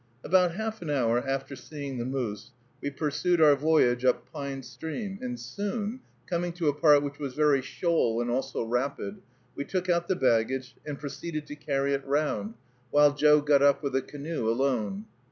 About 0.23 0.55
half 0.55 0.81
an 0.81 0.89
hour 0.89 1.19
after 1.19 1.55
seeing 1.55 1.99
the 1.99 2.05
moose, 2.05 2.49
we 2.81 2.89
pursued 2.89 3.39
our 3.39 3.55
voyage 3.55 4.03
up 4.03 4.25
Pine 4.33 4.63
Stream, 4.63 5.19
and 5.21 5.39
soon, 5.39 5.99
coming 6.25 6.53
to 6.53 6.67
a 6.67 6.73
part 6.73 7.03
which 7.03 7.19
was 7.19 7.35
very 7.35 7.61
shoal 7.61 8.19
and 8.19 8.31
also 8.31 8.63
rapid, 8.63 9.21
we 9.55 9.63
took 9.63 9.89
out 9.89 10.07
the 10.07 10.15
baggage, 10.15 10.75
and 10.87 10.97
proceeded 10.97 11.45
to 11.45 11.55
carry 11.55 11.93
it 11.93 12.03
round, 12.03 12.55
while 12.89 13.13
Joe 13.13 13.41
got 13.41 13.61
up 13.61 13.83
with 13.83 13.93
the 13.93 14.01
canoe 14.01 14.49
alone. 14.49 15.05